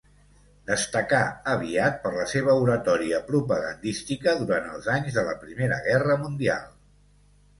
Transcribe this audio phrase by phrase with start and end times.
[0.69, 1.17] Destacà
[1.51, 6.65] aviat per la seva oratòria propagandística durant els anys de la Primera Guerra Mundial.